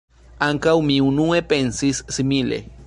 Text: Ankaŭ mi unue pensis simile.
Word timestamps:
Ankaŭ 0.45 0.73
mi 0.87 0.97
unue 1.11 1.43
pensis 1.53 2.05
simile. 2.19 2.63